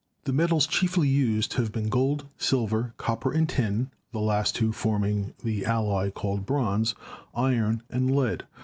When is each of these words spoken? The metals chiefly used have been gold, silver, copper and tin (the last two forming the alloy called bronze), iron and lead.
The 0.23 0.33
metals 0.33 0.65
chiefly 0.65 1.07
used 1.07 1.53
have 1.57 1.71
been 1.71 1.87
gold, 1.87 2.25
silver, 2.39 2.95
copper 2.97 3.31
and 3.31 3.47
tin 3.47 3.91
(the 4.11 4.19
last 4.19 4.55
two 4.55 4.71
forming 4.73 5.35
the 5.43 5.63
alloy 5.63 6.09
called 6.09 6.43
bronze), 6.43 6.95
iron 7.35 7.83
and 7.87 8.15
lead. 8.15 8.47